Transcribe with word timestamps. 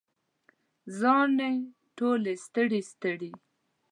زاڼې 0.99 1.51
ټولې 1.97 2.33
ستړي، 2.45 2.81
ستړي 2.91 3.31